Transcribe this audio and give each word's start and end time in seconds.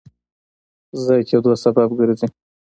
ضایع 1.03 1.25
کېدو 1.29 1.51
سبب 1.63 1.89
ګرځي. 1.99 2.27